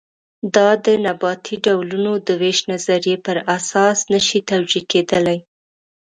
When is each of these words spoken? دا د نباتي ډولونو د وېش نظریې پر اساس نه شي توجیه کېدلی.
دا 0.55 0.69
د 0.85 0.87
نباتي 1.05 1.55
ډولونو 1.65 2.13
د 2.27 2.29
وېش 2.41 2.59
نظریې 2.71 3.15
پر 3.25 3.37
اساس 3.57 3.97
نه 4.11 4.19
شي 4.27 4.39
توجیه 4.51 4.83
کېدلی. 4.91 5.39